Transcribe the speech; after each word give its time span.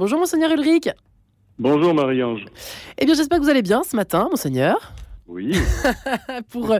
Bonjour 0.00 0.18
Monseigneur 0.18 0.50
Ulrich. 0.52 0.88
Bonjour 1.58 1.92
Marie-Ange. 1.92 2.46
Eh 2.96 3.04
bien 3.04 3.14
j'espère 3.14 3.38
que 3.38 3.44
vous 3.44 3.50
allez 3.50 3.60
bien 3.60 3.82
ce 3.82 3.94
matin, 3.94 4.28
Monseigneur. 4.30 4.94
Oui. 5.28 5.54
Pour 6.48 6.70
euh, 6.70 6.78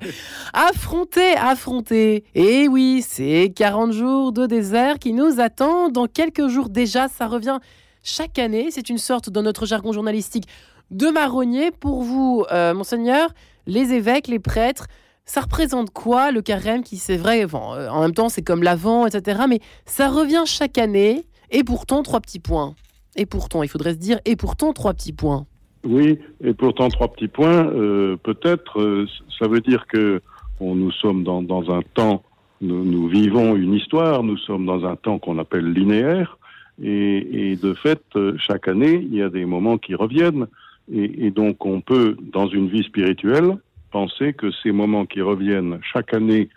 affronter, 0.55 1.35
affronter. 1.37 2.25
Et 2.35 2.67
oui, 2.67 3.05
c'est 3.07 3.53
40 3.55 3.93
jours 3.93 4.33
de 4.33 4.47
désert 4.47 4.99
qui 4.99 5.13
nous 5.13 5.39
attendent. 5.39 5.93
Dans 5.93 6.07
quelques 6.07 6.49
jours 6.49 6.71
déjà, 6.71 7.09
ça 7.09 7.27
revient 7.27 7.59
chaque 8.03 8.39
année. 8.39 8.69
C'est 8.71 8.89
une 8.89 8.97
sorte, 8.97 9.29
dans 9.29 9.43
notre 9.43 9.67
jargon 9.67 9.93
journalistique, 9.93 10.49
de 10.91 11.09
marronnier. 11.09 11.73
Pour 11.73 12.03
vous, 12.03 12.47
euh, 12.51 12.73
Monseigneur, 12.73 13.35
les 13.67 13.93
évêques, 13.93 14.29
les 14.29 14.39
prêtres, 14.39 14.87
ça 15.27 15.43
représente 15.43 15.91
quoi 15.91 16.31
le 16.31 16.41
carême 16.41 16.83
qui, 16.83 16.97
c'est 16.97 17.19
vrai, 17.19 17.45
euh, 17.45 17.91
en 17.91 18.01
même 18.01 18.15
temps, 18.15 18.31
c'est 18.31 18.41
comme 18.41 18.63
l'avant, 18.63 19.07
etc. 19.07 19.43
Mais 19.47 19.61
ça 19.85 20.09
revient 20.09 20.45
chaque 20.47 20.79
année. 20.79 21.27
Et 21.51 21.65
pourtant, 21.65 22.03
trois 22.03 22.21
petits 22.21 22.41
points. 22.41 22.75
Et 23.17 23.27
pourtant, 23.27 23.63
il 23.63 23.69
faudrait 23.69 23.95
se 23.95 23.99
dire, 23.99 24.19
et 24.25 24.37
pourtant, 24.37 24.73
trois 24.73 24.95
petits 24.95 25.13
points. 25.13 25.47
Oui, 25.85 26.19
et 26.45 26.53
pourtant, 26.53 26.89
trois 26.89 27.13
petits 27.13 27.29
points. 27.29 27.67
Euh, 27.69 28.17
peut-être, 28.23 28.81
euh, 28.81 29.07
ça 29.39 29.49
veut 29.49 29.61
dire 29.61 29.87
que 29.87 30.21
nous 30.61 30.93
sommes 30.93 31.25
dans, 31.25 31.71
un 31.71 31.81
temps, 31.95 32.23
nous, 32.61 33.09
vivons 33.09 33.57
une 33.57 33.73
histoire, 33.73 34.23
nous 34.23 34.37
sommes 34.37 34.67
dans 34.67 34.85
un 34.85 34.97
temps 34.97 35.19
qu'on 35.19 35.39
appelle 35.39 35.73
linéaire, 35.73 36.37
et, 36.83 37.57
de 37.63 37.75
fait, 37.75 38.03
euh, 38.17 38.37
chaque 38.39 38.69
année, 38.69 38.95
il 38.95 39.15
y 39.15 39.23
a 39.23 39.29
des 39.29 39.45
moments 39.45 39.79
qui 39.79 39.95
reviennent, 39.95 40.47
et, 40.93 41.31
donc 41.31 41.65
on 41.65 41.81
peut, 41.81 42.17
dans 42.33 42.49
une 42.49 42.69
vie 42.69 42.83
spirituelle, 42.83 43.57
penser 43.91 44.33
que 44.33 44.51
ces 44.63 44.73
moments 44.73 45.07
qui 45.07 45.23
reviennent 45.23 45.79
chaque 45.93 46.15
année 46.15 46.49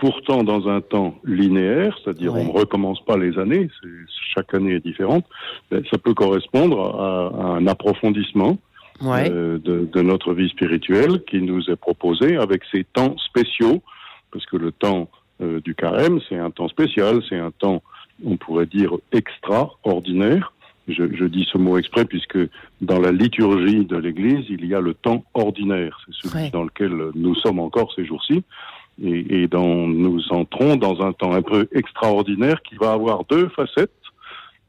pourtant 0.00 0.42
dans 0.42 0.66
un 0.66 0.80
temps 0.80 1.14
linéaire, 1.24 1.96
c'est-à-dire 2.02 2.34
on 2.34 2.44
ne 2.44 2.58
recommence 2.58 3.04
pas 3.04 3.18
les 3.18 3.38
années, 3.38 3.68
chaque 4.34 4.54
année 4.54 4.72
est 4.72 4.84
différente, 4.84 5.26
ben, 5.70 5.84
ça 5.90 5.98
peut 5.98 6.14
correspondre 6.14 6.80
à, 6.98 7.56
un 7.56 7.66
approfondissement 7.66 8.56
euh, 9.02 9.58
de, 9.58 10.00
notre 10.00 10.32
vie 10.32 10.48
spirituelle 10.48 11.22
qui 11.28 11.42
nous 11.42 11.70
est 11.70 11.76
proposé 11.76 12.38
avec 12.38 12.62
ces 12.72 12.84
temps 12.84 13.14
spéciaux, 13.18 13.82
parce 14.32 14.46
que 14.46 14.56
le 14.56 14.72
temps 14.72 15.10
euh, 15.42 15.60
du 15.60 15.74
carême, 15.74 16.18
c'est 16.28 16.38
un 16.38 16.50
temps 16.50 16.68
spécial, 16.68 17.20
c'est 17.28 17.38
un 17.38 17.50
temps, 17.50 17.82
on 18.24 18.38
pourrait 18.38 18.66
dire, 18.66 18.92
extraordinaire. 19.12 20.54
Je, 20.88 21.14
je, 21.14 21.24
dis 21.26 21.46
ce 21.52 21.58
mot 21.58 21.76
exprès 21.76 22.06
puisque 22.06 22.38
dans 22.80 22.98
la 22.98 23.12
liturgie 23.12 23.84
de 23.84 23.96
l'Église, 23.96 24.46
il 24.48 24.64
y 24.64 24.74
a 24.74 24.80
le 24.80 24.94
temps 24.94 25.24
ordinaire, 25.34 26.00
c'est 26.06 26.28
celui 26.28 26.50
dans 26.50 26.64
lequel 26.64 27.10
nous 27.14 27.34
sommes 27.34 27.60
encore 27.60 27.92
ces 27.94 28.06
jours-ci 28.06 28.42
et, 29.02 29.42
et 29.42 29.48
nous 29.52 30.22
entrons 30.30 30.76
dans 30.76 31.02
un 31.02 31.12
temps 31.12 31.32
un 31.32 31.42
peu 31.42 31.68
extraordinaire 31.72 32.62
qui 32.62 32.76
va 32.76 32.92
avoir 32.92 33.24
deux 33.24 33.48
facettes. 33.48 33.90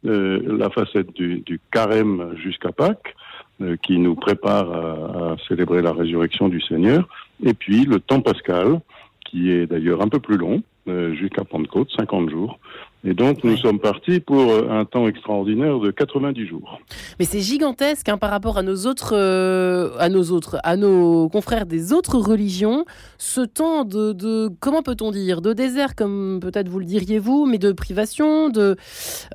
Euh, 0.04 0.58
la 0.58 0.72
facette 0.72 1.14
du, 1.14 1.60
carême 1.72 2.36
jusqu'à 2.36 2.72
Pâques, 2.72 3.16
euh, 3.62 3.76
qui 3.84 4.00
nous 4.00 4.16
prépare 4.16 4.72
à, 4.72 5.34
à, 5.34 5.36
célébrer 5.48 5.84
la 5.84 5.94
résurrection 5.94 6.50
du 6.50 6.60
Seigneur, 6.60 7.08
et 7.44 7.54
puis 7.54 7.86
le 7.86 8.00
temps 8.00 8.22
pascal, 8.22 8.82
qui 9.30 9.52
est 9.52 9.68
d'ailleurs 9.68 10.02
un 10.02 10.08
peu 10.08 10.20
plus 10.20 10.38
long, 10.38 10.64
euh, 10.88 11.14
jusqu'à 11.14 11.44
Pentecôte, 11.44 11.92
50 11.96 12.32
jours. 12.32 12.60
Et 13.04 13.16
donc, 13.16 13.44
nous 13.44 13.58
sommes 13.58 13.80
partis 13.80 14.20
pour 14.20 14.52
euh, 14.52 14.70
un 14.70 14.86
temps 14.86 15.08
extraordinaire 15.08 15.80
de 15.80 15.90
90 15.90 16.46
jours. 16.46 16.80
Mais 17.18 17.26
c'est 17.26 17.40
gigantesque 17.40 18.08
hein, 18.10 18.20
par 18.20 18.30
rapport 18.30 18.60
à 18.60 18.64
nos 18.64 18.86
autres, 18.86 19.16
euh, 19.16 19.90
à 19.98 20.08
nos 20.10 20.26
autres, 20.26 20.60
à 20.64 20.78
nos 20.78 21.28
confrères 21.28 21.66
des 21.66 21.94
autres 21.94 22.18
religions. 22.18 22.86
Ce 23.18 23.42
temps 23.42 23.86
de, 23.86 24.14
de 24.14 24.50
comment 24.60 24.84
peut-on 24.84 25.10
dire, 25.10 25.42
de 25.42 25.54
désert, 25.54 25.96
comme 25.96 26.40
peut-être 26.42 26.70
vous 26.70 26.80
le 26.80 26.86
diriez 26.86 27.18
vous, 27.18 27.48
mais 27.48 27.58
de 27.58 27.72
privation, 27.72 28.50
de 28.50 28.76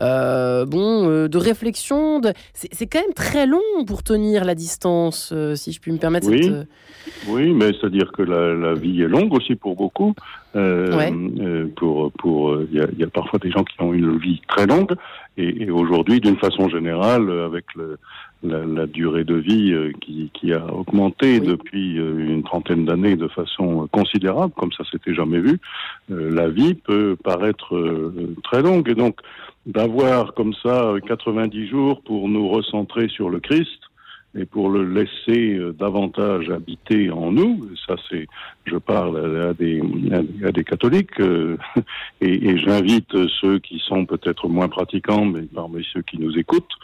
bon, 0.00 1.26
de 1.26 1.38
réflexion. 1.38 2.20
De... 2.20 2.32
C'est 2.54 2.86
quand 2.86 3.00
même 3.00 3.14
très 3.14 3.46
long 3.46 3.84
pour 3.84 4.04
tenir 4.04 4.44
la 4.44 4.54
distance, 4.54 5.34
si 5.54 5.72
je 5.72 5.80
puis 5.80 5.90
me 5.90 5.98
permettre. 5.98 6.28
Oui, 6.28 6.50
oui 7.28 7.52
mais 7.52 7.72
c'est-à-dire 7.72 8.12
que 8.12 8.22
la, 8.22 8.54
la, 8.54 8.74
vie 8.74 9.02
est 9.02 9.08
longue 9.08 9.34
aussi 9.34 9.56
pour 9.56 9.74
beaucoup. 9.74 10.14
Euh, 10.56 11.66
pour 11.76 12.12
pour 12.12 12.50
euh, 12.50 12.68
il 12.72 12.78
y, 12.98 13.04
a, 13.04 13.06
parfois 13.08 13.38
des 13.38 13.50
gens 13.50 13.55
qui 13.64 13.80
ont 13.80 13.92
une 13.92 14.18
vie 14.18 14.40
très 14.48 14.66
longue 14.66 14.94
et, 15.36 15.70
aujourd'hui 15.70 16.20
d'une 16.20 16.36
façon 16.36 16.68
générale 16.68 17.30
avec 17.30 17.64
le, 17.74 17.98
la, 18.42 18.86
durée 18.86 19.24
de 19.24 19.34
vie 19.34 19.72
euh, 19.72 19.92
qui, 20.00 20.30
qui 20.32 20.52
a 20.52 20.64
augmenté 20.72 21.40
depuis 21.40 21.96
une 21.96 22.42
trentaine 22.42 22.84
d'années 22.84 23.16
de 23.16 23.28
façon 23.28 23.88
considérable 23.92 24.52
comme 24.56 24.72
ça 24.72 24.84
s'était 24.90 25.14
jamais 25.14 25.40
vu 25.40 25.58
la 26.08 26.48
vie 26.48 26.74
peut 26.74 27.16
paraître 27.22 27.74
très 28.44 28.62
longue. 28.62 28.88
Et 28.88 28.94
donc 28.94 29.18
d'avoir 29.66 30.34
comme 30.34 30.54
ça 30.62 30.94
90 31.06 31.68
jours 31.68 32.00
pour 32.02 32.28
nous 32.28 32.48
recentrer 32.48 33.08
sur 33.08 33.28
le 33.30 33.40
Christ 33.40 33.80
et 34.36 34.44
pour 34.44 34.70
le 34.70 34.84
laisser 34.84 35.54
euh, 35.54 35.72
davantage 35.72 36.50
habiter 36.50 37.10
en 37.10 37.32
nous, 37.32 37.68
ça 37.86 37.96
c'est, 38.08 38.26
je 38.64 38.76
parle 38.76 39.48
à, 39.48 39.54
des, 39.54 39.82
à 40.44 40.52
des 40.52 40.64
catholiques, 40.64 41.18
euh, 41.20 41.56
et, 42.20 42.48
et 42.50 42.58
j'invite 42.58 43.12
ceux 43.40 43.58
qui 43.58 43.78
sont 43.86 44.04
peut-être 44.04 44.48
moins 44.48 44.68
pratiquants, 44.68 45.24
mais 45.24 45.42
parmi 45.42 45.84
ceux 45.92 46.02
qui 46.02 46.18
nous 46.18 46.36
écoutent, 46.38 46.74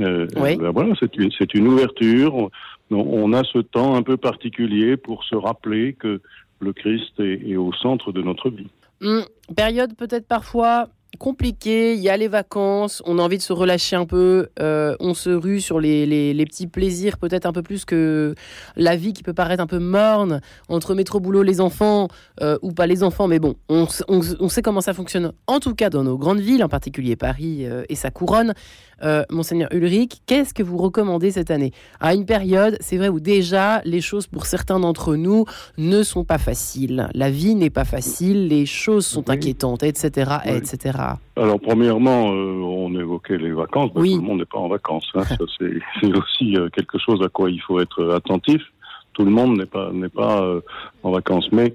euh, 0.00 0.26
ben 0.34 0.70
voilà, 0.70 0.94
c'est 1.00 1.16
une, 1.16 1.30
c'est 1.36 1.54
une 1.54 1.66
ouverture. 1.68 2.50
On 2.90 3.32
a 3.32 3.44
ce 3.44 3.58
temps 3.58 3.94
un 3.94 4.02
peu 4.02 4.16
particulier 4.16 4.96
pour 4.96 5.24
se 5.24 5.34
rappeler 5.34 5.94
que 5.94 6.20
le 6.60 6.72
Christ 6.72 7.18
est, 7.18 7.48
est 7.48 7.56
au 7.56 7.72
centre 7.72 8.12
de 8.12 8.22
notre 8.22 8.50
vie. 8.50 8.68
Hum, 9.02 9.24
période 9.56 9.96
peut-être 9.96 10.28
parfois 10.28 10.88
compliqué, 11.20 11.92
il 11.92 12.00
y 12.00 12.08
a 12.08 12.16
les 12.16 12.28
vacances, 12.28 13.02
on 13.04 13.18
a 13.18 13.22
envie 13.22 13.36
de 13.36 13.42
se 13.42 13.52
relâcher 13.52 13.94
un 13.94 14.06
peu, 14.06 14.48
euh, 14.58 14.96
on 15.00 15.12
se 15.12 15.28
rue 15.28 15.60
sur 15.60 15.78
les, 15.78 16.06
les, 16.06 16.46
petits 16.46 16.66
plaisirs 16.66 17.18
peut-être 17.18 17.44
un 17.44 17.52
peu 17.52 17.62
plus 17.62 17.84
que 17.84 18.34
la 18.74 18.96
vie 18.96 19.12
qui 19.12 19.22
peut 19.22 19.34
paraître 19.34 19.62
un 19.62 19.66
peu 19.66 19.78
morne 19.78 20.40
entre 20.70 20.94
métro, 20.94 21.20
boulot, 21.20 21.42
les 21.42 21.60
enfants, 21.60 22.08
euh, 22.40 22.56
ou 22.62 22.72
pas 22.72 22.86
les 22.86 23.02
enfants, 23.02 23.28
mais 23.28 23.38
bon, 23.38 23.54
on, 23.68 23.86
on, 24.08 24.48
sait 24.48 24.62
comment 24.62 24.80
ça 24.80 24.94
fonctionne, 24.94 25.32
en 25.46 25.60
tout 25.60 25.74
cas 25.74 25.90
dans 25.90 26.04
nos 26.04 26.16
grandes 26.16 26.40
villes, 26.40 26.64
en 26.64 26.70
particulier 26.70 27.16
Paris 27.16 27.66
euh, 27.66 27.84
et 27.90 27.94
sa 27.94 28.10
couronne. 28.10 28.54
Monseigneur 29.30 29.70
Ulrich, 29.72 30.20
qu'est-ce 30.26 30.52
que 30.52 30.62
vous 30.62 30.76
recommandez 30.76 31.30
cette 31.30 31.50
année? 31.50 31.72
À 32.00 32.12
une 32.12 32.26
période, 32.26 32.76
c'est 32.80 32.98
vrai, 32.98 33.08
où 33.08 33.18
déjà 33.18 33.80
les 33.86 34.02
choses 34.02 34.26
pour 34.26 34.44
certains 34.44 34.78
d'entre 34.78 35.16
nous 35.16 35.46
ne 35.78 36.02
sont 36.02 36.22
pas 36.22 36.36
faciles. 36.36 37.08
La 37.14 37.30
vie 37.30 37.54
n'est 37.54 37.70
pas 37.70 37.86
facile, 37.86 38.48
les 38.48 38.66
choses 38.66 39.06
sont 39.06 39.30
inquiétantes, 39.30 39.84
etc., 39.84 40.32
etc. 40.44 41.09
Alors, 41.36 41.60
premièrement, 41.60 42.32
euh, 42.32 42.60
on 42.62 42.94
évoquait 42.98 43.38
les 43.38 43.52
vacances. 43.52 43.92
Ben, 43.94 44.02
tout 44.04 44.16
le 44.16 44.22
monde 44.22 44.38
n'est 44.38 44.44
pas 44.44 44.58
en 44.58 44.68
vacances. 44.68 45.10
Hein. 45.14 45.22
c'est 46.00 46.16
aussi 46.16 46.56
euh, 46.56 46.68
quelque 46.70 46.98
chose 46.98 47.22
à 47.22 47.28
quoi 47.28 47.50
il 47.50 47.60
faut 47.60 47.80
être 47.80 48.10
attentif. 48.10 48.62
Tout 49.12 49.24
le 49.24 49.30
monde 49.30 49.58
n'est 49.58 49.66
pas 49.66 49.90
n'est 49.92 50.08
pas 50.08 50.42
euh, 50.42 50.60
en 51.02 51.10
vacances, 51.10 51.48
mais 51.52 51.74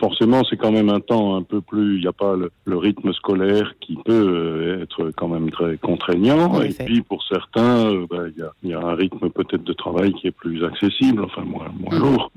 forcément, 0.00 0.42
c'est 0.48 0.56
quand 0.56 0.72
même 0.72 0.88
un 0.88 1.00
temps 1.00 1.36
un 1.36 1.42
peu 1.42 1.60
plus. 1.60 1.96
Il 1.96 2.00
n'y 2.00 2.06
a 2.08 2.12
pas 2.12 2.34
le, 2.36 2.76
rythme 2.76 3.12
scolaire 3.12 3.74
qui 3.80 3.96
peut 4.04 4.80
être 4.82 5.10
quand 5.16 5.28
même 5.28 5.50
très 5.50 5.76
contraignant. 5.76 6.60
Et 6.60 6.72
puis, 6.72 7.02
pour 7.02 7.22
certains, 7.24 7.92
ben, 8.10 8.32
il 8.64 8.70
y, 8.70 8.74
a, 8.74 8.80
un 8.80 8.94
rythme 8.94 9.30
peut-être 9.30 9.62
de 9.62 9.72
travail 9.72 10.12
qui 10.14 10.26
est 10.26 10.32
plus 10.32 10.64
accessible, 10.64 11.24
enfin 11.24 11.42
moins 11.42 11.68
moins 11.78 11.96
mm. 11.96 12.02
lourd. 12.02 12.30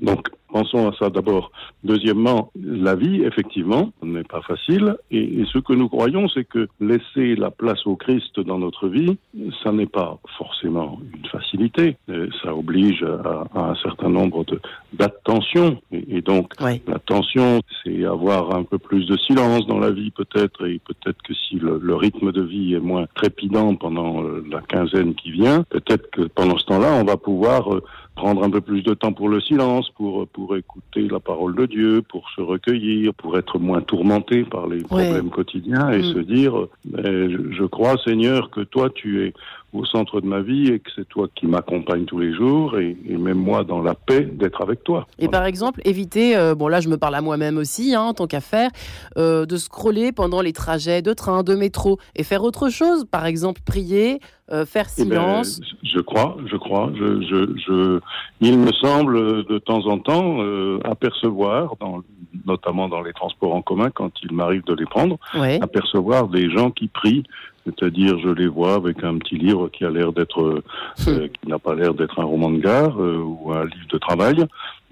Pensons 0.70 0.88
à 0.88 0.92
ça 0.98 1.10
d'abord. 1.10 1.50
Deuxièmement, 1.84 2.50
la 2.62 2.94
vie, 2.94 3.22
effectivement, 3.22 3.90
n'est 4.02 4.24
pas 4.24 4.42
facile. 4.42 4.96
Et, 5.10 5.44
ce 5.50 5.58
que 5.58 5.72
nous 5.72 5.88
croyons, 5.88 6.28
c'est 6.28 6.44
que 6.44 6.68
laisser 6.80 7.36
la 7.36 7.50
place 7.50 7.86
au 7.86 7.96
Christ 7.96 8.40
dans 8.40 8.58
notre 8.58 8.88
vie, 8.88 9.16
ça 9.62 9.72
n'est 9.72 9.86
pas 9.86 10.18
forcément 10.36 11.00
une 11.14 11.26
facilité. 11.26 11.96
ça 12.42 12.54
oblige 12.54 13.02
à, 13.02 13.44
un 13.54 13.74
certain 13.76 14.10
nombre 14.10 14.44
d'attention. 14.92 15.80
Et, 15.92 16.20
donc, 16.20 16.52
l'attention, 16.60 17.60
c'est 17.82 18.04
avoir 18.04 18.54
un 18.54 18.64
peu 18.64 18.78
plus 18.78 19.06
de 19.06 19.16
silence 19.16 19.66
dans 19.66 19.78
la 19.78 19.90
vie, 19.90 20.10
peut-être. 20.10 20.66
Et 20.66 20.80
peut-être 20.80 21.22
que 21.22 21.34
si 21.34 21.56
le, 21.56 21.78
le, 21.82 21.94
rythme 21.94 22.32
de 22.32 22.42
vie 22.42 22.74
est 22.74 22.80
moins 22.80 23.06
trépidant 23.14 23.74
pendant 23.74 24.22
la 24.22 24.60
quinzaine 24.60 25.14
qui 25.14 25.30
vient, 25.30 25.62
peut-être 25.70 26.10
que 26.10 26.22
pendant 26.22 26.58
ce 26.58 26.66
temps-là, 26.66 26.92
on 27.00 27.04
va 27.04 27.16
pouvoir 27.16 27.74
euh, 27.74 27.82
prendre 28.18 28.42
un 28.42 28.50
peu 28.50 28.60
plus 28.60 28.82
de 28.82 28.94
temps 28.94 29.12
pour 29.12 29.28
le 29.28 29.40
silence, 29.40 29.90
pour, 29.90 30.26
pour 30.26 30.56
écouter 30.56 31.06
la 31.08 31.20
parole 31.20 31.54
de 31.54 31.66
Dieu, 31.66 32.02
pour 32.02 32.28
se 32.30 32.40
recueillir, 32.40 33.14
pour 33.14 33.38
être 33.38 33.60
moins 33.60 33.80
tourmenté 33.80 34.42
par 34.42 34.66
les 34.66 34.82
problèmes 34.82 35.30
quotidiens 35.30 35.90
et 35.92 35.98
mm. 35.98 36.12
se 36.14 36.18
dire, 36.18 36.66
je 36.94 37.64
crois 37.64 37.96
Seigneur 38.04 38.50
que 38.50 38.62
toi 38.62 38.90
tu 38.90 39.24
es 39.24 39.34
au 39.72 39.84
centre 39.84 40.20
de 40.20 40.26
ma 40.26 40.40
vie 40.40 40.68
et 40.68 40.78
que 40.78 40.90
c'est 40.96 41.06
toi 41.08 41.28
qui 41.34 41.46
m'accompagne 41.46 42.04
tous 42.06 42.18
les 42.18 42.34
jours 42.34 42.78
et, 42.78 42.96
même 43.06 43.38
moi 43.38 43.64
dans 43.64 43.82
la 43.82 43.94
paix 43.94 44.22
d'être 44.22 44.62
avec 44.62 44.82
toi. 44.82 45.06
Et 45.18 45.28
par 45.28 45.44
exemple, 45.44 45.80
éviter, 45.84 46.36
euh, 46.36 46.54
bon 46.54 46.68
là 46.68 46.80
je 46.80 46.88
me 46.88 46.96
parle 46.96 47.14
à 47.16 47.20
moi-même 47.20 47.58
aussi 47.58 47.94
hein, 47.94 48.02
en 48.02 48.14
tant 48.14 48.26
qu'affaire, 48.26 48.70
euh, 49.18 49.44
de 49.44 49.56
scroller 49.56 50.12
pendant 50.12 50.40
les 50.40 50.52
trajets 50.52 51.02
de 51.02 51.12
train, 51.12 51.42
de 51.42 51.54
métro 51.54 51.98
et 52.16 52.22
faire 52.22 52.44
autre 52.44 52.70
chose, 52.70 53.04
par 53.10 53.26
exemple 53.26 53.60
prier, 53.64 54.20
euh, 54.50 54.64
faire 54.64 54.86
eh 54.96 55.04
ben, 55.04 55.42
silence. 55.42 55.60
je 55.82 56.00
crois, 56.00 56.38
je 56.46 56.56
crois, 56.56 56.90
je, 56.94 57.20
je, 57.20 57.58
je, 57.66 58.00
il 58.40 58.58
me 58.58 58.72
semble 58.72 59.44
de 59.44 59.58
temps 59.58 59.86
en 59.86 59.98
temps 59.98 60.38
apercevoir, 60.84 61.74
dans, 61.78 62.02
notamment 62.48 62.88
dans 62.88 63.02
les 63.02 63.12
transports 63.12 63.54
en 63.54 63.62
commun 63.62 63.90
quand 63.90 64.10
il 64.22 64.32
m'arrive 64.32 64.64
de 64.64 64.74
les 64.74 64.86
prendre, 64.86 65.18
apercevoir 65.60 66.26
des 66.28 66.50
gens 66.50 66.70
qui 66.70 66.88
prient 66.88 67.24
c'est-à-dire 67.68 68.18
je 68.18 68.28
les 68.28 68.46
vois 68.46 68.74
avec 68.74 69.02
un 69.04 69.18
petit 69.18 69.36
livre 69.36 69.68
qui 69.68 69.84
a 69.84 69.90
l'air 69.90 70.12
d'être, 70.12 70.62
euh, 71.06 71.28
qui 71.28 71.48
n'a 71.48 71.58
pas 71.58 71.74
l'air 71.74 71.94
d'être 71.94 72.18
un 72.20 72.24
roman 72.24 72.50
de 72.50 72.58
gare 72.58 73.00
euh, 73.00 73.18
ou 73.18 73.52
un 73.52 73.64
livre 73.64 73.88
de 73.90 73.98
travail. 73.98 74.44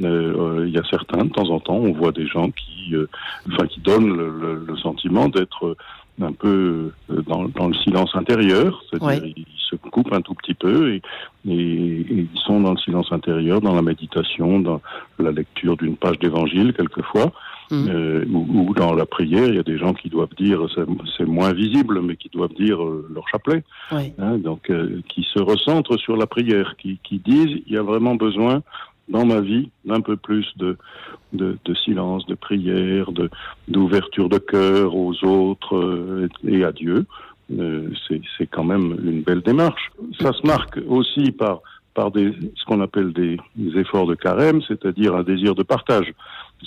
Euh, 0.03 0.65
il 0.67 0.75
y 0.75 0.79
a 0.79 0.83
certains, 0.91 1.25
de 1.25 1.31
temps 1.31 1.49
en 1.49 1.61
temps, 1.61 1.77
on 1.77 1.93
voit 1.93 2.13
des 2.13 2.27
gens 2.27 2.51
qui, 2.51 2.95
enfin, 3.51 3.67
qui 3.67 3.81
donnent 3.81 4.15
le, 4.15 4.63
le, 4.67 4.77
sentiment 4.77 5.29
d'être 5.29 5.77
un 6.21 6.33
peu 6.33 6.93
dans, 7.09 7.49
dans, 7.49 7.69
le 7.69 7.75
silence 7.75 8.15
intérieur, 8.15 8.83
c'est-à-dire 8.91 9.25
ils 9.25 9.47
se 9.59 9.77
coupent 9.77 10.13
un 10.13 10.21
tout 10.21 10.35
petit 10.35 10.55
peu 10.55 10.95
et, 10.95 11.03
et, 11.47 11.53
et, 11.53 12.29
ils 12.33 12.41
sont 12.47 12.61
dans 12.61 12.73
le 12.73 12.79
silence 12.79 13.13
intérieur, 13.13 13.61
dans 13.61 13.75
la 13.75 13.83
méditation, 13.83 14.61
dans 14.61 14.81
la 15.19 15.31
lecture 15.31 15.77
d'une 15.77 15.97
page 15.97 16.19
d'évangile 16.19 16.73
quelquefois. 16.73 17.33
Mm. 17.71 17.89
Euh, 17.89 18.25
ou, 18.33 18.75
dans 18.75 18.95
la 18.95 19.07
prière, 19.07 19.49
il 19.49 19.57
y 19.57 19.59
a 19.59 19.65
des 19.65 19.79
gens 19.79 19.93
qui 19.93 20.09
doivent 20.09 20.35
dire, 20.39 20.61
c'est 21.17 21.27
moins 21.27 21.53
visible, 21.53 22.01
mais 22.01 22.17
qui 22.17 22.29
doivent 22.29 22.55
dire 22.55 22.83
euh, 22.83 23.09
leur 23.13 23.29
chapelet. 23.29 23.65
Hein, 23.91 24.39
donc, 24.39 24.71
euh, 24.71 25.03
qui 25.09 25.27
se 25.33 25.41
recentrent 25.41 25.99
sur 25.99 26.17
la 26.17 26.27
prière, 26.27 26.77
qui, 26.79 26.99
qui 27.03 27.19
disent, 27.19 27.63
il 27.67 27.73
y 27.73 27.77
a 27.77 27.83
vraiment 27.83 28.15
besoin 28.15 28.63
dans 29.09 29.25
ma 29.25 29.41
vie 29.41 29.71
d'un 29.85 30.01
peu 30.01 30.17
plus 30.17 30.47
de, 30.57 30.77
de, 31.33 31.59
de, 31.65 31.75
silence, 31.75 32.27
de 32.27 32.35
prière, 32.35 33.13
de 33.13 33.31
d'ouverture 33.69 34.29
de 34.29 34.39
cœur 34.39 34.95
aux 34.95 35.25
autres 35.25 35.77
euh, 35.77 36.29
et 36.47 36.65
à 36.65 36.73
Dieu. 36.73 37.07
Euh, 37.57 37.89
c'est 38.09 38.47
quand 38.47 38.65
même 38.65 38.97
une 39.05 39.23
belle 39.23 39.43
démarche. 39.43 39.93
Ça 40.21 40.33
se 40.33 40.47
marque 40.47 40.79
aussi 40.89 41.31
par 41.31 41.61
par 41.95 42.11
des, 42.11 42.31
ce 42.57 42.65
qu'on 42.67 42.83
appelle 42.83 43.15
des, 43.15 43.39
des, 43.55 43.81
efforts 43.81 44.07
de 44.07 44.15
carême, 44.15 44.61
c'est-à-dire 44.69 45.15
un 45.15 45.23
désir 45.23 45.55
de 45.55 45.63
partage 45.63 46.13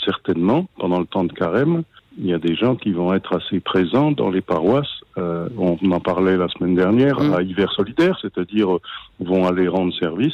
certainement, 0.04 0.68
pendant 0.78 1.00
le 1.00 1.06
temps 1.06 1.24
de 1.24 1.34
carême, 1.34 1.84
il 2.18 2.28
y 2.28 2.34
a 2.34 2.40
des 2.40 2.56
gens 2.56 2.76
qui 2.76 2.92
vont 2.92 3.14
être 3.14 3.36
assez 3.38 3.60
présents 3.60 4.12
dans 4.12 4.30
les 4.30 4.42
paroisses. 4.42 5.02
Euh, 5.18 5.48
on 5.58 5.78
en 5.92 6.00
parlait 6.00 6.38
la 6.38 6.48
semaine 6.50 6.76
dernière 6.76 7.20
mmh. 7.20 7.34
à 7.34 7.42
Hiver 7.42 7.72
Solidaire, 7.72 8.18
c'est-à-dire 8.22 8.76
euh, 8.76 8.82
vont 9.20 9.48
aller 9.48 9.68
rendre 9.68 9.94
service 9.94 10.34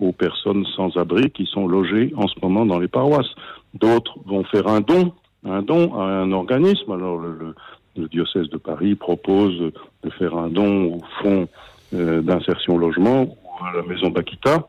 aux 0.00 0.12
personnes 0.12 0.64
sans 0.76 0.96
abri 0.96 1.30
qui 1.30 1.46
sont 1.46 1.66
logées 1.66 2.12
en 2.16 2.28
ce 2.28 2.34
moment 2.42 2.64
dans 2.66 2.78
les 2.78 2.88
paroisses. 2.88 3.34
D'autres 3.74 4.18
vont 4.26 4.44
faire 4.44 4.68
un 4.68 4.80
don, 4.80 5.12
un 5.44 5.62
don 5.62 5.98
à 5.98 6.04
un 6.04 6.32
organisme. 6.32 6.92
Alors 6.92 7.18
le, 7.18 7.54
le, 7.96 8.08
diocèse 8.08 8.48
de 8.48 8.58
Paris 8.58 8.94
propose 8.94 9.72
de 10.04 10.10
faire 10.10 10.36
un 10.36 10.48
don 10.48 10.94
au 10.94 11.00
fonds 11.20 11.48
euh, 11.94 12.22
d'insertion 12.22 12.78
logement 12.78 13.22
ou 13.22 13.64
à 13.64 13.76
la 13.76 13.82
maison 13.82 14.10
Bakita. 14.10 14.66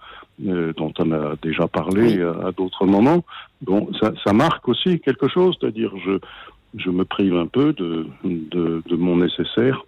Euh, 0.47 0.71
dont 0.77 0.93
on 0.99 1.11
a 1.11 1.35
déjà 1.41 1.67
parlé 1.67 2.21
à, 2.21 2.53
d'autres 2.53 2.85
moments. 2.85 3.25
Bon, 3.61 3.89
ça, 3.99 4.13
ça, 4.23 4.31
marque 4.31 4.69
aussi 4.69 5.01
quelque 5.01 5.27
chose, 5.27 5.57
c'est-à-dire 5.59 5.91
je, 6.05 6.17
je 6.77 6.89
me 6.89 7.03
prive 7.03 7.35
un 7.35 7.47
peu 7.47 7.73
de, 7.73 8.07
de, 8.23 8.81
de 8.87 8.95
mon 8.95 9.17
nécessaire 9.17 9.83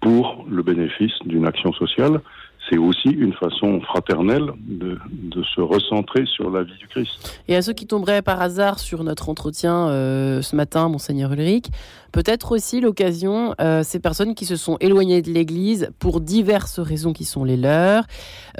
pour 0.00 0.44
le 0.50 0.62
bénéfice 0.64 1.12
d'une 1.24 1.46
action 1.46 1.72
sociale 1.72 2.20
c'est 2.68 2.78
aussi 2.78 3.08
une 3.08 3.32
façon 3.34 3.80
fraternelle 3.80 4.52
de, 4.58 4.98
de, 5.10 5.42
se 5.42 5.60
recentrer 5.60 6.24
sur 6.26 6.50
la 6.50 6.62
vie 6.62 6.76
du 6.78 6.86
Christ. 6.86 7.40
Et 7.48 7.56
à 7.56 7.62
ceux 7.62 7.72
qui 7.72 7.86
tomberaient 7.86 8.22
par 8.22 8.40
hasard 8.40 8.78
sur 8.78 9.04
notre 9.04 9.28
entretien 9.28 9.88
euh, 9.88 10.42
ce 10.42 10.54
matin, 10.54 10.88
monseigneur 10.88 11.32
Ulrich, 11.32 11.66
peut-être 12.12 12.52
aussi 12.52 12.80
l'occasion, 12.80 13.54
euh, 13.60 13.82
ces 13.82 13.98
personnes 13.98 14.34
qui 14.34 14.46
se 14.46 14.56
sont 14.56 14.76
éloignées 14.80 15.22
de 15.22 15.30
l'Église 15.30 15.90
pour 15.98 16.20
diverses 16.20 16.78
raisons 16.78 17.12
qui 17.12 17.24
sont 17.24 17.44
les 17.44 17.56
leurs, 17.56 18.04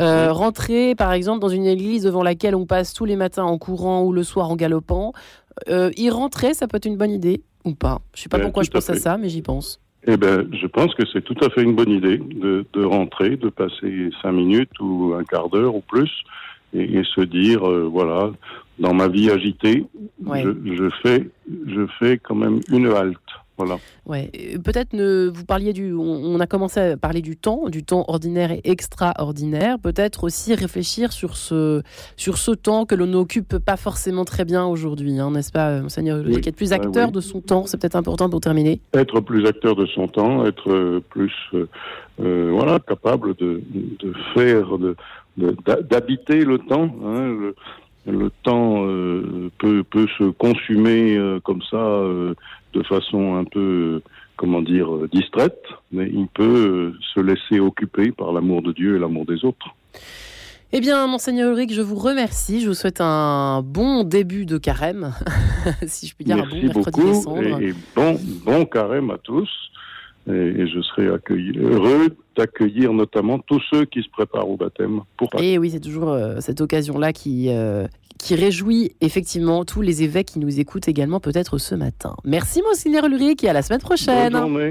euh, 0.00 0.32
rentrer 0.32 0.94
par 0.94 1.12
exemple 1.12 1.40
dans 1.40 1.48
une 1.48 1.66
église 1.66 2.02
devant 2.02 2.22
laquelle 2.22 2.54
on 2.54 2.66
passe 2.66 2.94
tous 2.94 3.04
les 3.04 3.16
matins 3.16 3.44
en 3.44 3.58
courant 3.58 4.02
ou 4.02 4.12
le 4.12 4.24
soir 4.24 4.50
en 4.50 4.56
galopant, 4.56 5.12
y 5.68 6.10
rentrer, 6.10 6.54
ça 6.54 6.66
peut 6.66 6.78
être 6.78 6.86
une 6.86 6.96
bonne 6.96 7.10
idée 7.10 7.42
ou 7.64 7.74
pas? 7.74 8.00
Je 8.14 8.20
ne 8.20 8.22
sais 8.24 8.28
pas 8.28 8.38
ben, 8.38 8.44
pourquoi 8.44 8.62
je 8.62 8.70
pense 8.70 8.88
à 8.90 8.96
ça, 8.96 9.16
mais 9.16 9.28
j'y 9.28 9.42
pense. 9.42 9.80
Eh 10.06 10.16
ben, 10.16 10.48
je 10.52 10.66
pense 10.66 10.94
que 10.94 11.06
c'est 11.12 11.22
tout 11.22 11.36
à 11.44 11.50
fait 11.50 11.62
une 11.62 11.76
bonne 11.76 11.90
idée 11.90 12.18
de, 12.18 12.66
de, 12.72 12.84
rentrer, 12.84 13.36
de 13.36 13.48
passer 13.48 14.10
cinq 14.20 14.32
minutes 14.32 14.80
ou 14.80 15.14
un 15.16 15.22
quart 15.22 15.48
d'heure 15.48 15.76
ou 15.76 15.80
plus, 15.80 16.10
et, 16.74 16.98
et 16.98 17.04
se 17.04 17.20
dire, 17.20 17.68
euh, 17.68 17.88
voilà, 17.90 18.32
dans 18.78 18.94
ma 18.94 19.06
vie 19.06 19.30
agitée, 19.30 19.86
je, 20.24 20.50
je, 20.64 20.90
fais, 21.02 21.28
je 21.66 21.86
fais 21.98 22.18
quand 22.18 22.34
même 22.34 22.60
une 22.70 22.88
halte. 22.88 23.18
Voilà. 23.58 23.78
Ouais. 24.06 24.30
Peut-être 24.64 24.92
ne 24.94 25.30
vous 25.32 25.44
parliez 25.44 25.72
du. 25.72 25.92
On, 25.92 26.40
a 26.40 26.46
commencé 26.46 26.80
à 26.80 26.96
parler 26.96 27.20
du 27.20 27.36
temps, 27.36 27.68
du 27.68 27.84
temps 27.84 28.04
ordinaire 28.08 28.50
et 28.50 28.60
extraordinaire. 28.64 29.78
Peut-être 29.78 30.24
aussi 30.24 30.54
réfléchir 30.54 31.12
sur 31.12 31.36
ce 31.36 31.82
sur 32.16 32.38
ce 32.38 32.52
temps 32.52 32.86
que 32.86 32.94
l'on 32.94 33.06
n'occupe 33.06 33.58
pas 33.58 33.76
forcément 33.76 34.24
très 34.24 34.44
bien 34.44 34.64
aujourd'hui, 34.64 35.18
hein, 35.18 35.30
n'est-ce 35.30 35.52
pas, 35.52 35.80
monseigneur 35.80 36.22
oui. 36.24 36.36
Être 36.36 36.56
plus 36.56 36.72
acteur 36.72 37.12
de 37.12 37.20
son 37.20 37.40
temps, 37.40 37.66
c'est 37.66 37.80
peut-être 37.80 37.96
important 37.96 38.28
pour 38.30 38.40
terminer. 38.40 38.80
Être 38.94 39.20
plus 39.20 39.46
acteur 39.46 39.76
de 39.76 39.86
son 39.86 40.08
temps, 40.08 40.44
être 40.46 41.00
plus 41.10 41.32
euh, 41.54 41.68
euh 42.20 42.50
voilà 42.52 42.78
capable 42.80 43.34
de, 43.36 43.62
de 43.72 44.12
faire, 44.34 44.78
de 44.78 44.96
d'habiter 45.36 46.44
le 46.44 46.58
temps. 46.58 46.94
Hein, 47.04 47.28
le, 47.28 47.54
le 48.06 48.30
temps 48.42 48.84
euh, 48.84 49.50
peut, 49.58 49.84
peut 49.84 50.06
se 50.18 50.24
consumer 50.24 51.16
euh, 51.16 51.40
comme 51.40 51.62
ça 51.70 51.76
euh, 51.76 52.34
de 52.72 52.82
façon 52.82 53.36
un 53.36 53.44
peu, 53.44 54.02
comment 54.36 54.62
dire, 54.62 54.88
distraite, 55.12 55.62
mais 55.90 56.08
il 56.08 56.26
peut 56.28 56.94
se 57.14 57.20
laisser 57.20 57.60
occuper 57.60 58.12
par 58.12 58.32
l'amour 58.32 58.62
de 58.62 58.72
Dieu 58.72 58.96
et 58.96 58.98
l'amour 58.98 59.26
des 59.26 59.44
autres. 59.44 59.66
Eh 60.74 60.80
bien, 60.80 61.06
monseigneur 61.06 61.50
Ulrich, 61.50 61.74
je 61.74 61.82
vous 61.82 61.96
remercie. 61.96 62.62
Je 62.62 62.68
vous 62.68 62.74
souhaite 62.74 63.02
un 63.02 63.60
bon 63.62 64.04
début 64.04 64.46
de 64.46 64.56
carême, 64.56 65.12
si 65.86 66.06
je 66.06 66.14
puis 66.14 66.24
dire, 66.24 66.36
Merci 66.36 66.56
un 66.56 66.60
bon 66.60 66.66
mercredi 66.66 67.00
beaucoup 67.00 67.12
décembre. 67.12 67.60
Et, 67.60 67.68
et 67.68 67.74
bon, 67.94 68.18
bon 68.44 68.64
carême 68.64 69.10
à 69.10 69.18
tous. 69.18 69.50
Et, 70.28 70.32
et 70.32 70.66
je 70.68 70.80
serai 70.82 71.08
accueilli, 71.08 71.58
heureux 71.58 72.16
d'accueillir 72.36 72.92
notamment 72.92 73.38
tous 73.38 73.60
ceux 73.70 73.84
qui 73.84 74.02
se 74.02 74.08
préparent 74.10 74.48
au 74.48 74.56
baptême. 74.56 75.00
Pour 75.16 75.28
et 75.40 75.58
oui, 75.58 75.70
c'est 75.70 75.80
toujours 75.80 76.10
euh, 76.10 76.36
cette 76.40 76.60
occasion-là 76.60 77.12
qui, 77.12 77.48
euh, 77.48 77.86
qui 78.18 78.34
réjouit 78.34 78.92
effectivement 79.00 79.64
tous 79.64 79.82
les 79.82 80.02
évêques 80.02 80.28
qui 80.28 80.38
nous 80.38 80.60
écoutent 80.60 80.88
également 80.88 81.20
peut-être 81.20 81.58
ce 81.58 81.74
matin. 81.74 82.14
Merci 82.24 82.62
Monseigneur 82.62 83.04
Ulrich 83.06 83.42
et 83.44 83.48
à 83.48 83.52
la 83.52 83.62
semaine 83.62 83.80
prochaine. 83.80 84.32
Bonne 84.32 84.42
journée. 84.42 84.60